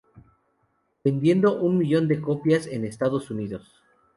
Vendiendo 1.03 1.59
un 1.61 1.77
millón 1.77 2.07
de 2.07 2.19
copias 2.21 2.65
en 2.65 2.85
Estados 2.85 3.29
Unidos, 3.29 3.71